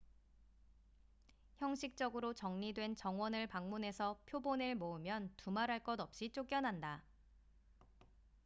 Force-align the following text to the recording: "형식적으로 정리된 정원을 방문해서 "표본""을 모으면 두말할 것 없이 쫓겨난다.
"형식적으로 1.59 2.33
정리된 2.33 2.95
정원을 2.95 3.45
방문해서 3.45 4.17
"표본""을 4.25 4.73
모으면 4.73 5.31
두말할 5.37 5.81
것 5.83 5.99
없이 5.99 6.31
쫓겨난다. 6.31 7.03